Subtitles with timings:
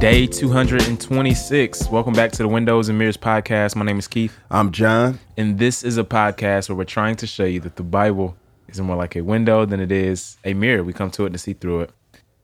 [0.00, 1.88] Day 226.
[1.88, 3.74] Welcome back to the Windows and Mirrors podcast.
[3.74, 5.18] My name is Keith, I'm John.
[5.36, 8.36] and this is a podcast where we're trying to show you that the Bible
[8.68, 10.84] is more like a window than it is a mirror.
[10.84, 11.90] We come to it to see through it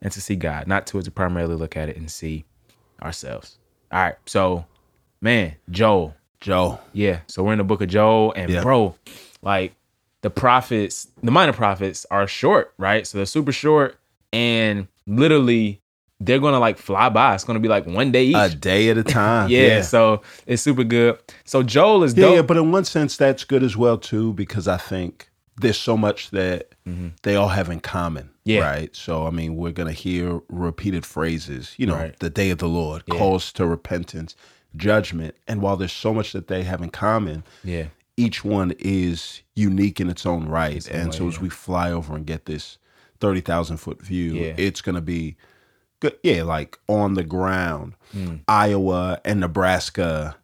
[0.03, 2.45] and to see God, not to it to primarily look at it and see
[3.01, 3.57] ourselves.
[3.93, 4.65] All right, so
[5.21, 6.17] man, Joel.
[6.41, 6.81] Joe.
[6.93, 8.63] Yeah, so we're in the book of Joel, and Yeah.
[8.63, 8.97] bro,
[9.43, 9.75] like
[10.23, 13.07] the prophets, the minor prophets are short, right?
[13.07, 13.97] So they're super short,
[14.33, 15.81] and literally
[16.21, 17.35] they're gonna like fly by.
[17.35, 18.37] It's gonna be like one day each.
[18.37, 19.51] A day at a time.
[19.51, 19.83] yeah, yeah.
[19.83, 21.19] so it's super good.
[21.45, 22.35] So Joel is Yeah, dope.
[22.37, 25.97] yeah, but in one sense, that's good as well too, because I think there's so
[25.97, 26.73] much that
[27.23, 28.25] they all have in common.
[28.25, 28.31] Mm-hmm.
[28.45, 28.61] Yeah.
[28.61, 28.95] Right.
[28.97, 31.75] So I mean, we're gonna hear repeated phrases.
[31.79, 32.19] You know, Right.
[32.21, 34.37] the day of the Lord calls to repentance,
[34.77, 39.43] judgment, and while there's so much that they have in common, yeah, each one is
[39.55, 40.87] unique in its own right.
[40.89, 42.79] and so as we fly over and get this
[43.21, 44.55] thirty thousand foot view, Yeah.
[44.57, 45.37] it's gonna be.
[46.23, 48.37] Yeah, like on the ground, Hmm.
[48.47, 50.37] Iowa and Nebraska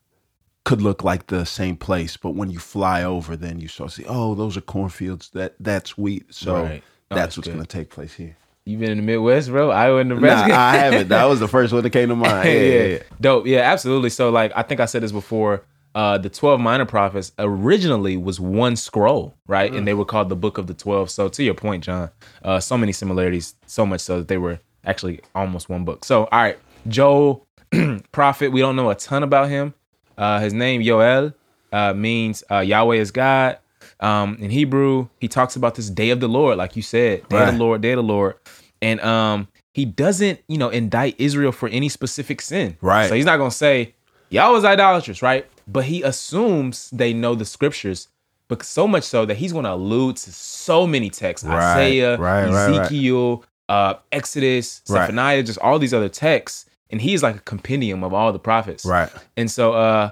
[0.65, 3.97] could look like the same place, but when you fly over, then you start to
[3.97, 5.31] see, oh, those are cornfields.
[5.31, 6.27] That that's wheat.
[6.35, 6.83] So Right.
[7.11, 8.37] Oh, that's that's what's gonna take place here.
[8.67, 9.71] you been in the Midwest, bro?
[9.71, 10.55] Iowa and Nah, Nebraska.
[10.55, 11.09] I haven't.
[11.09, 12.49] That was the first one that came to mind.
[12.49, 12.99] Yeah, yeah, yeah.
[13.21, 13.47] Dope.
[13.47, 14.11] Yeah, absolutely.
[14.11, 15.63] So like I think I said this before.
[15.93, 19.75] Uh, the 12 minor prophets originally was one scroll, right?
[19.75, 21.11] And they were called the Book of the 12.
[21.11, 22.11] So to your point, John,
[22.45, 26.05] uh, so many similarities, so much so that they were actually almost one book.
[26.05, 27.47] So, all right, Joel,
[28.13, 29.75] prophet, we don't know a ton about him.
[30.17, 31.35] Uh, his name, Yoel,
[31.73, 33.59] uh, means uh, Yahweh is God.
[34.01, 37.39] Um, in Hebrew, he talks about this day of the Lord, like you said, day
[37.43, 38.37] of the Lord, day of the Lord.
[38.83, 42.77] And um, he doesn't, you know, indict Israel for any specific sin.
[42.81, 43.09] Right.
[43.09, 43.95] So he's not gonna say
[44.31, 45.47] y'all was idolatrous, right?
[45.69, 48.09] But he assumes they know the scriptures,
[48.49, 52.49] but so much so that he's gonna allude to so many texts, Right, Isaiah, right,
[52.49, 52.81] right, right.
[52.81, 55.03] Ezekiel, uh, Exodus, Right.
[55.03, 58.85] Zephaniah, just all these other texts, and he's like a compendium of all the prophets.
[58.85, 59.09] Right.
[59.37, 60.11] And so, uh,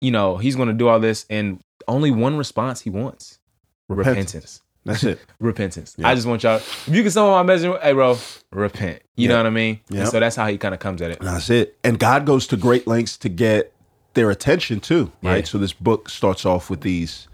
[0.00, 3.38] you know, he's gonna do all this, and only one response he wants:
[3.88, 4.60] repentance.
[4.86, 5.18] That's it.
[5.40, 5.94] Repentance.
[5.96, 6.08] Yeah.
[6.08, 6.56] I just want y'all.
[6.56, 8.18] If you can sum up my message, hey, bro,
[8.52, 9.00] repent.
[9.16, 9.80] You know what I mean?
[9.88, 10.08] Yep.
[10.08, 11.20] so that's how he kind of comes at it.
[11.20, 11.78] That's it.
[11.82, 13.72] And God goes to great lengths to get
[14.12, 15.38] their attention too, right?
[15.38, 15.44] Yeah.
[15.44, 17.28] So this book starts off with these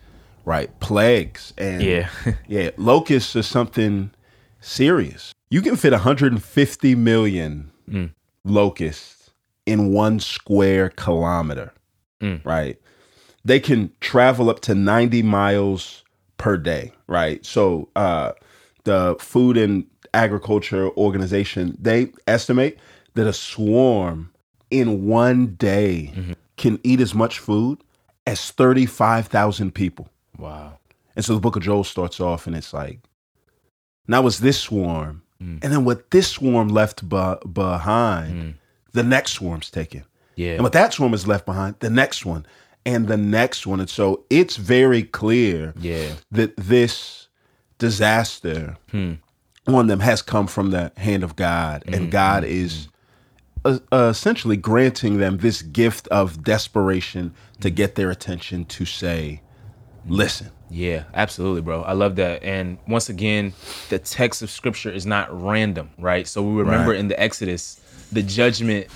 [0.45, 2.09] right plagues and Yeah.
[2.47, 4.13] yeah, locusts are something
[4.61, 5.33] serious.
[5.51, 8.11] You can fit 150 million Mm.
[8.45, 9.31] locusts
[9.67, 11.73] in one square kilometer,
[12.23, 12.45] Mm.
[12.45, 12.79] right?
[13.45, 16.05] They can travel up to 90 miles
[16.37, 17.45] per day, right?
[17.45, 18.33] So uh,
[18.85, 22.79] the Food and Agriculture Organization they estimate
[23.15, 24.31] that a swarm
[24.71, 26.13] in one day
[26.57, 27.79] can eat as much food
[28.27, 30.09] as 35,000 people.
[30.39, 30.79] Wow.
[31.17, 33.01] And so the book of Joel starts off and it's like,
[34.11, 35.23] now was this swarm.
[35.43, 35.59] Mm.
[35.63, 38.55] And then what this swarm left be- behind, Mm.
[38.93, 40.05] the next swarm's taken.
[40.37, 40.53] Yeah.
[40.55, 42.45] And what that swarm is left behind, the next one,
[42.85, 43.81] and the next one.
[43.81, 46.11] And so it's very clear Yeah.
[46.31, 47.29] that this
[47.79, 49.15] disaster Hmm.
[49.67, 51.83] on them has come from the hand of God.
[51.87, 52.89] And God is
[53.65, 59.43] uh, essentially granting them this gift of desperation to get their attention to say,
[60.07, 60.51] listen.
[60.71, 61.83] Yeah, absolutely, bro.
[61.83, 62.43] I love that.
[62.45, 63.53] And once again,
[63.89, 66.27] the text of scripture is not random, right?
[66.29, 67.01] So we remember Right.
[67.01, 67.81] in the Exodus,
[68.13, 68.87] the judgment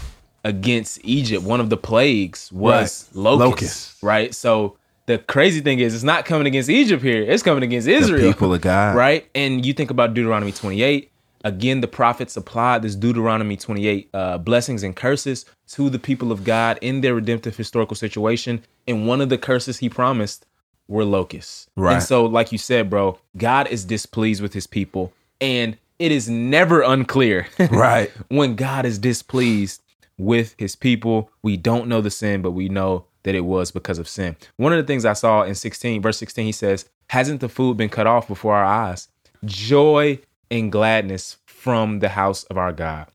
[0.45, 3.17] against Egypt, one of the plagues was Right.
[3.23, 3.97] locusts, Locusts.
[4.03, 4.35] right?
[4.35, 4.77] So
[5.07, 8.33] the crazy thing is, it's not coming against Egypt here; it's coming against The Israel.
[8.33, 8.95] people of God.
[8.97, 9.27] right?
[9.35, 11.11] And you think about Deuteronomy 28.
[11.47, 16.43] Again, the prophets applied this Deuteronomy 28 uh, blessings and curses to the people of
[16.45, 18.63] God in their redemptive historical situation.
[18.89, 20.47] And one of the curses he promised
[20.89, 21.69] were locusts.
[21.77, 21.95] Right.
[21.95, 25.13] And so, like you said, bro, God is displeased with his people.
[25.41, 28.11] And it is never unclear Right.
[28.29, 29.83] when God is displeased
[30.19, 31.31] with his people.
[31.43, 34.37] We don't know the sin, but we know that it was because of sin.
[34.57, 37.77] One of the things I saw in 16, verse 16, he says, Hasn't the food
[37.77, 39.09] been cut off before our eyes?
[39.45, 40.19] Joy
[40.51, 43.07] and gladness from the house of our God.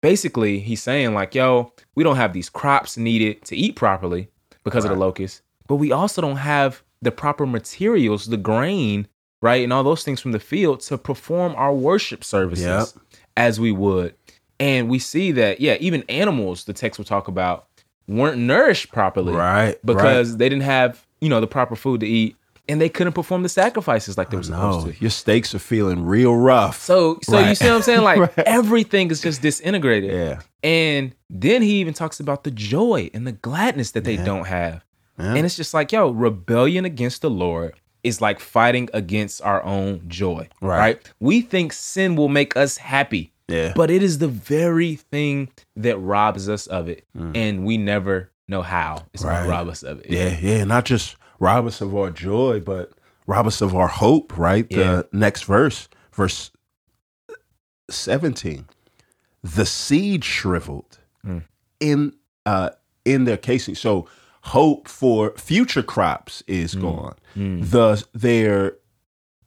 [0.00, 4.28] Basically, he's saying, like, yo, we don't have these crops needed to eat properly
[4.64, 9.06] because of the locusts, but we also don't have the proper materials, the grain,
[9.42, 9.62] right?
[9.62, 13.04] And all those things from the field to perform our worship services Yep.
[13.36, 14.14] as we would.
[14.60, 17.66] And we see that, yeah, even animals, the text will talk about,
[18.08, 19.32] weren't nourished properly.
[19.34, 22.34] Right, Because they didn't have, you know, the proper food to eat
[22.70, 25.00] and they couldn't perform the sacrifices like they were supposed No, to.
[25.00, 26.80] your steaks are feeling real rough.
[26.82, 28.02] So so you see what I'm saying?
[28.10, 28.46] Like Right.
[28.46, 30.10] everything is just disintegrated.
[30.12, 30.40] yeah.
[30.62, 34.84] And then he even talks about the joy and the gladness that they don't have.
[35.18, 35.34] Yeah.
[35.34, 37.74] And it's just like, yo, rebellion against the Lord
[38.04, 40.48] is like fighting against our own joy.
[40.60, 40.78] Right.
[40.78, 41.12] Right.
[41.20, 43.32] We think sin will make us happy.
[43.48, 43.72] Yeah.
[43.74, 47.04] But it is the very thing that robs us of it.
[47.14, 49.38] And we never know how it's Right.
[49.40, 50.10] gonna rob us of it.
[50.10, 52.92] Yeah, yeah, not just rob us of our joy, but
[53.26, 54.66] rob us of our hope, right?
[54.70, 55.02] Yeah.
[55.02, 56.50] The next verse, verse
[57.90, 58.66] 17.
[59.42, 61.42] The seed shriveled Mm.
[61.80, 62.12] in
[62.46, 62.70] uh
[63.04, 63.74] in their casing.
[63.74, 64.06] So
[64.42, 66.82] hope for future crops is mm.
[66.82, 67.16] gone.
[67.36, 67.70] Mm.
[67.70, 68.76] The their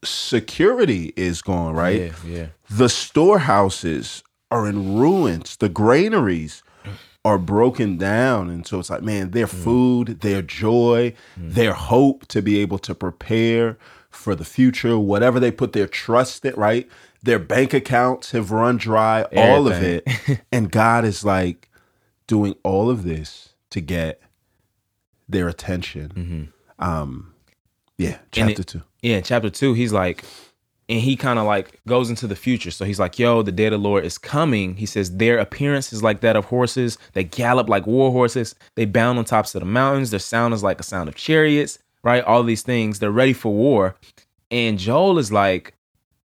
[0.04, 2.02] security is gone, right?
[2.02, 2.48] Yeah, yeah.
[2.70, 5.58] The storehouses are in ruins.
[5.58, 6.64] The granaries
[7.26, 8.50] are broken down.
[8.50, 9.64] And so it's like, man, their mm.
[9.64, 11.54] food, their joy, mm.
[11.54, 13.78] their hope to be able to prepare
[14.10, 16.90] for the future, whatever they put their trust in, right?
[17.24, 20.06] Their bank accounts have run dry, all of it.
[20.52, 21.70] and God is like
[22.28, 24.22] doing all of this to get
[25.32, 26.52] their attention.
[26.80, 27.34] Um,
[27.98, 28.82] yeah, chapter it- two.
[29.02, 30.24] Yeah, chapter two, he's like,
[30.88, 32.70] and he kind of like goes into the future.
[32.70, 34.76] So he's like, yo, the day of the Lord is coming.
[34.76, 36.98] He says, their appearance is like that of horses.
[37.14, 38.54] They gallop like war horses.
[38.76, 40.12] They bound on tops of the mountains.
[40.12, 42.24] Their sound is like a sound of chariots, right?
[42.24, 43.00] All these things.
[43.00, 43.96] They're ready for war.
[44.52, 45.74] And Joel is like,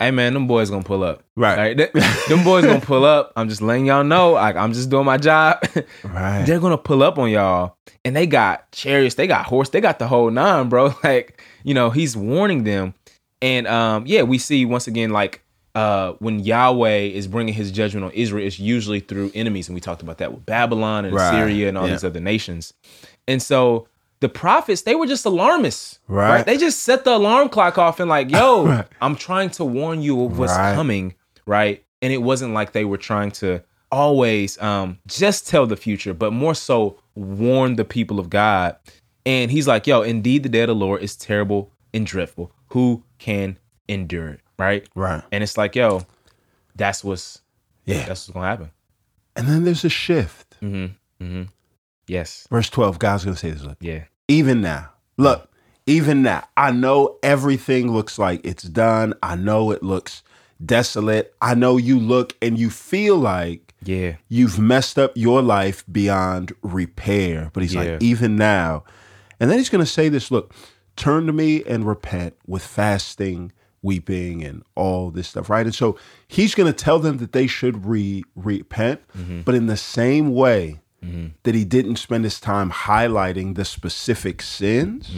[0.04, 1.22] hey, man, them boys gonna pull up.
[1.36, 1.76] Right.
[1.76, 1.92] Th-
[2.28, 3.32] them boys gonna pull up.
[3.36, 4.32] I'm just letting y'all know.
[4.32, 5.62] Like, I'm just doing my job.
[6.04, 6.44] Right.
[6.44, 9.98] they're gonna pull up on y'all and they got chariots they got horse they got
[9.98, 12.94] the whole nine bro like you know he's warning them
[13.40, 15.42] and um yeah we see once again like
[15.74, 19.80] uh when yahweh is bringing his judgment on israel it's usually through enemies and we
[19.80, 21.92] talked about that with babylon and Right, assyria and all yeah.
[21.92, 22.74] these other nations
[23.28, 23.86] and so
[24.22, 26.44] the prophets they were just alarmists Right.
[26.46, 28.86] they just set the alarm clock off and like yo Right.
[29.02, 30.74] i'm trying to warn you of what's Right.
[30.74, 31.14] coming
[31.46, 36.14] right and it wasn't like they were trying to always um just tell the future
[36.14, 38.76] but more so warn the people of god
[39.26, 43.02] and he's like yo indeed the day of the lord is terrible and dreadful who
[43.18, 43.58] can
[43.88, 45.22] endure it right Right.
[45.32, 46.06] and it's like yo
[46.74, 47.42] that's what's
[47.84, 48.06] Yeah.
[48.06, 48.70] that's what's gonna happen
[49.36, 50.56] And then there's a shift.
[50.62, 50.94] mm-hmm
[51.24, 51.42] mm-hmm
[52.06, 53.62] yes Verse 12, God's going to say this.
[53.62, 55.50] Look, yeah even now, look,
[55.86, 59.14] even now, I know everything looks like it's done.
[59.22, 60.22] I know it looks
[60.64, 61.34] desolate.
[61.42, 66.52] I know you look and you feel like yeah you've messed up your life beyond
[66.62, 67.50] repair.
[67.52, 67.82] But he's Yeah.
[67.82, 68.84] like, even now.
[69.40, 70.54] And then he's going to say this look,
[70.96, 73.50] turn to me and repent with fasting,
[73.82, 75.66] weeping, and all this stuff, right?
[75.66, 75.98] And so
[76.28, 79.40] he's going to tell them that they should re- repent, mm-hmm.
[79.40, 80.80] but in the same way
[81.42, 85.08] that he didn't spend his time highlighting the specific sins,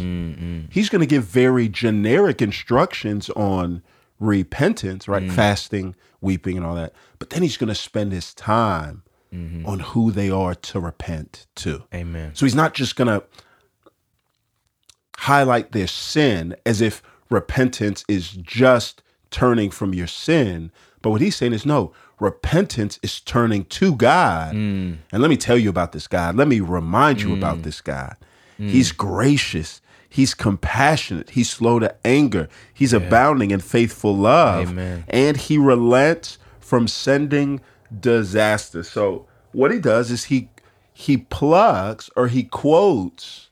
[0.71, 3.83] he's going to give very generic instructions on
[4.19, 5.25] repentance, right?
[5.25, 5.33] Mm.
[5.33, 6.93] Fasting, weeping, and all that.
[7.19, 9.03] But then he's going to spend his time
[9.33, 9.67] mm-hmm.
[9.67, 11.85] on who they are to repent to.
[11.93, 13.25] amen So he's not just going to
[15.17, 20.71] highlight their sin as if repentance is just turning from your sin.
[21.03, 21.93] But what he's saying is no,
[22.25, 24.55] repentance is turning to God.
[24.55, 24.97] Mm.
[25.12, 26.35] And let me tell you about this God.
[26.35, 27.38] Let me remind you mm.
[27.38, 28.17] about this God.
[28.59, 28.71] Mm.
[28.71, 29.81] He's gracious.
[30.09, 31.31] He's compassionate.
[31.31, 32.49] He's slow to anger.
[32.73, 34.71] He's abounding in faithful love.
[34.71, 35.05] Amen.
[35.09, 37.61] And he relents from sending
[38.00, 38.82] disaster.
[38.82, 40.49] So what he does is he
[40.93, 43.50] he plugs or he quotes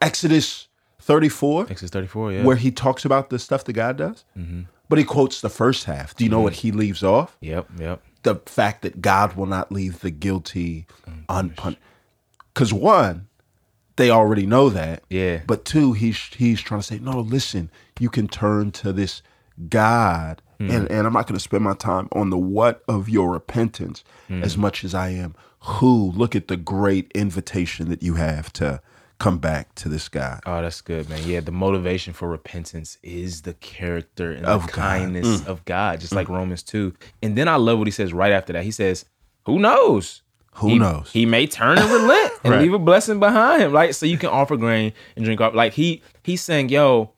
[0.00, 0.66] Exodus
[0.98, 4.24] 34 exodus 34 yeah where he talks about the stuff that God does.
[4.36, 4.62] Mm-hmm.
[4.88, 6.14] But he quotes the first half.
[6.14, 6.68] Do you know what mm-hmm.
[6.68, 7.36] he leaves off?
[7.40, 10.86] yep yep The fact that God will not leave the guilty
[11.28, 11.82] unpunished.
[12.54, 13.28] Because one,
[13.96, 15.02] they already know that.
[15.10, 15.40] Yeah.
[15.46, 19.22] But two, he's he's trying to say, no, listen, you can turn to this
[19.68, 20.42] God.
[20.58, 20.70] Hmm.
[20.70, 24.04] And, and I'm not going to spend my time on the what of your repentance
[24.28, 24.42] hmm.
[24.42, 26.12] as much as I am who.
[26.12, 28.80] Look at the great invitation that you have to
[29.18, 30.40] come back to this guy.
[30.46, 31.20] Oh, that's good, man.
[31.24, 34.74] Yeah, the motivation for repentance is the character and Of the God.
[34.74, 35.46] kindness mm.
[35.46, 36.16] of God, just mm.
[36.16, 36.92] like Romans 2.
[37.22, 38.64] And then I love what he says right after that.
[38.64, 39.04] He says,
[39.46, 40.22] Who knows?
[40.56, 41.10] Who He- knows?
[41.12, 42.62] He may turn and relent and Right.
[42.62, 43.72] leave a blessing behind him.
[43.72, 45.54] Like, so you can offer grain and drink off.
[45.54, 47.12] Like he he's saying, yo,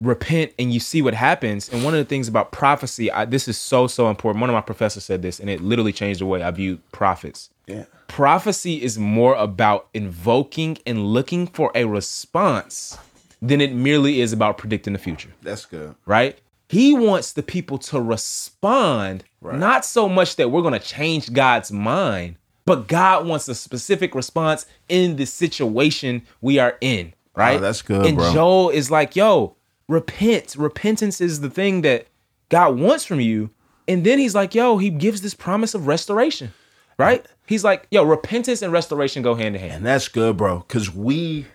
[0.00, 1.68] repent and you see what happens.
[1.68, 4.40] And one of the things about prophecy, I, this is so, so important.
[4.40, 7.50] One of my professors said this, and it literally changed the way I view prophets
[7.66, 7.84] Yeah.
[8.08, 12.96] prophecy is more about invoking and looking for a response
[13.42, 15.94] than it merely is about predicting the future, That's good.
[16.06, 16.38] right?
[16.68, 21.72] He wants the people to respond, not so much that we're going to change God's
[21.72, 27.58] mind, but God wants a specific response in the situation we are in, right?
[27.58, 28.32] Oh, that's good, And bro.
[28.32, 29.56] Joel is like, yo,
[29.90, 30.54] repent.
[30.56, 32.06] Repentance is the thing that
[32.48, 33.50] God wants from you.
[33.88, 36.52] And then he's like, yo, he gives this promise of restoration,
[36.96, 37.26] right?
[37.46, 39.72] He's like, yo, repentance and restoration go hand in hand.
[39.72, 40.60] And that's good, bro.
[40.68, 41.46] Cause we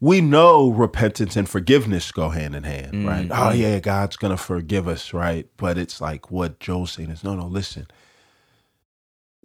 [0.00, 3.06] we know repentance and forgiveness go hand in hand, Mm-hmm.
[3.08, 3.28] right?
[3.30, 5.46] Oh yeah, God's gonna forgive us, right?
[5.58, 7.86] But it's like what Joel's saying is no, no, listen.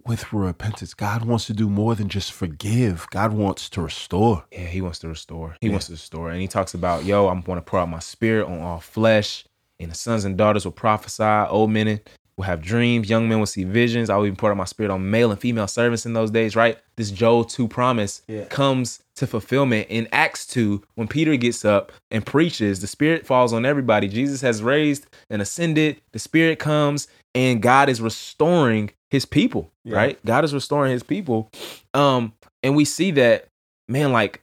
[0.06, 3.06] With repentance, God wants to do more than just forgive.
[3.10, 4.44] God wants to restore.
[4.52, 5.56] Yeah, he wants to restore.
[5.60, 6.30] He wants to restore.
[6.30, 9.44] And he talks about, yo, I'm going to pour out my spirit on all flesh,
[9.80, 12.00] and the sons and daughters will prophesy, old men
[12.36, 14.08] will have dreams, young men will see visions.
[14.10, 16.54] I will even pour out my spirit on male and female servants in those days,
[16.54, 16.78] right?
[16.96, 18.44] This Joel 2 promise Yeah.
[18.44, 22.80] comes to fulfillment in Acts 2 when Peter gets up and preaches.
[22.80, 24.06] The spirit falls on everybody.
[24.06, 26.00] Jesus has raised and ascended.
[26.12, 29.96] The spirit comes and God is restoring his people, Yeah.
[29.96, 30.24] right?
[30.26, 31.50] God is restoring his people.
[31.94, 32.32] Um,
[32.62, 33.46] and we see that,
[33.88, 34.42] man, like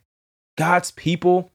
[0.57, 1.49] God's people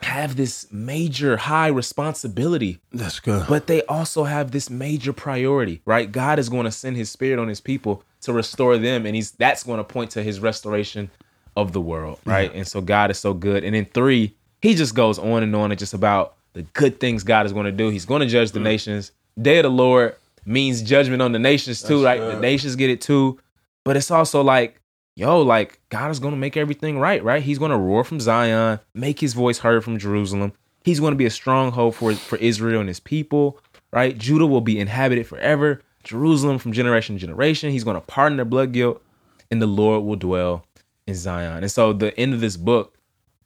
[0.00, 3.46] have this major high responsibility, That's good.
[3.48, 6.10] but they also have this major priority, right?
[6.10, 9.30] God is going to send his spirit on his people to restore them and he's
[9.32, 11.10] that's going to point to his restoration
[11.56, 12.52] of the world, right?
[12.54, 13.64] And so God is so good.
[13.64, 17.22] And in 3, he just goes on and on and just about the good things
[17.22, 17.88] God is going to do.
[17.88, 19.12] He's going to judge the nations.
[19.40, 22.34] Day of the Lord means judgment on the nations too, That's right?
[22.34, 23.38] The nations get it too.
[23.84, 24.80] But it's also like
[25.16, 27.42] yo, like God is going to make everything right, right?
[27.42, 30.52] He's going to roar from Zion, make his voice heard from Jerusalem.
[30.82, 33.58] He's going to be a stronghold for for Israel and his people,
[33.92, 34.16] right?
[34.16, 35.82] Judah will be inhabited forever.
[36.02, 37.70] Jerusalem from generation to generation.
[37.70, 39.02] He's going to pardon their blood guilt,
[39.50, 40.66] and the Lord will dwell
[41.06, 41.62] in Zion.
[41.62, 42.98] And so the end of this book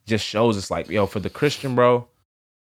[0.07, 2.09] just shows us like, yo, for the Christian, bro,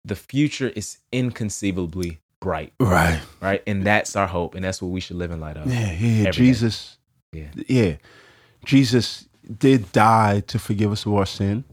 [0.04, 3.20] the future is inconceivably bright, right.
[3.42, 3.64] right?
[3.66, 5.66] And that's our hope, and that's what we should live in light of.
[5.66, 6.28] Yeah, yeah.
[6.30, 6.32] Every day.
[6.32, 6.98] Jesus.
[7.34, 7.48] Yeah.
[7.68, 7.96] yeah.
[8.64, 11.64] Jesus did die to forgive us of our sin,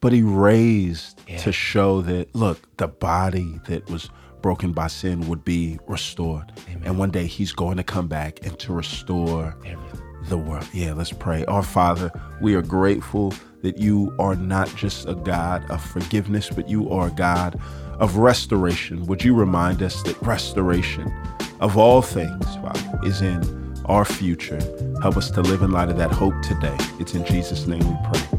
[0.00, 1.30] but he raised Mm-hmm.
[1.32, 1.38] Yeah.
[1.42, 4.10] to show that look, the body that was
[4.42, 6.52] broken by sin would be restored.
[6.84, 10.00] And one day he's going to come back and to restore Everything.
[10.28, 10.68] the world.
[10.74, 11.44] Yeah, let's pray.
[11.46, 12.10] Our Father,
[12.42, 17.06] we are grateful that you are not just a God of forgiveness, but you are
[17.08, 17.58] a God
[17.98, 19.06] of restoration.
[19.06, 21.12] Would you remind us that restoration
[21.60, 24.58] of all things, Father, is in our future?
[25.02, 26.76] Help us to live in light of that hope today.
[26.98, 28.33] It's in Jesus' name we pray.